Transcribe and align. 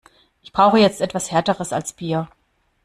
Ich 0.41 0.51
brauche 0.51 0.79
jetzt 0.79 0.99
etwas 0.99 1.29
härteres 1.29 1.71
als 1.73 1.93
Bier. 1.93 2.27